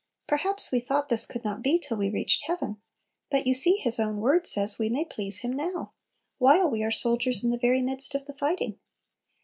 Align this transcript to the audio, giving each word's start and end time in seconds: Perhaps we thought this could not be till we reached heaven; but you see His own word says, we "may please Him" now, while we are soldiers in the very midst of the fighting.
Perhaps 0.25 0.71
we 0.71 0.79
thought 0.79 1.09
this 1.09 1.27
could 1.27 1.43
not 1.43 1.61
be 1.61 1.77
till 1.77 1.95
we 1.95 2.09
reached 2.09 2.47
heaven; 2.47 2.81
but 3.29 3.45
you 3.45 3.53
see 3.53 3.75
His 3.75 3.99
own 3.99 4.17
word 4.19 4.47
says, 4.47 4.79
we 4.79 4.89
"may 4.89 5.05
please 5.05 5.41
Him" 5.41 5.53
now, 5.53 5.93
while 6.39 6.71
we 6.71 6.81
are 6.81 6.89
soldiers 6.89 7.43
in 7.43 7.51
the 7.51 7.55
very 7.59 7.83
midst 7.83 8.15
of 8.15 8.25
the 8.25 8.33
fighting. 8.33 8.79